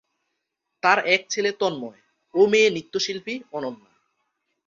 [0.83, 1.99] তার এক ছেলে তন্ময়
[2.33, 3.89] ও মেয়ে নৃত্য শিল্পী অনন্যা।